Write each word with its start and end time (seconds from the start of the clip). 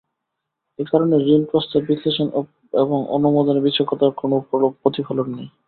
এ 0.79 0.87
কারণে 0.91 1.15
ঋণ 1.27 1.41
প্রস্তাব 1.51 1.81
বিশ্লেষণ 1.89 2.27
এবং 2.73 2.97
অনুমোদনে 3.17 3.61
বিচক্ষণতার 3.65 4.11
কোনো 4.21 4.35
প্রতিফলন 4.81 5.27
নেই। 5.37 5.47